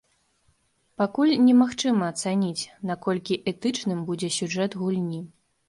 [1.01, 5.25] Пакуль немагчыма ацаніць, наколькі этычным будзе сюжэт гульні.